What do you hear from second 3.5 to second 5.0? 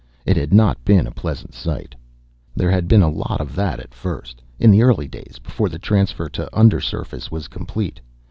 that at first, in the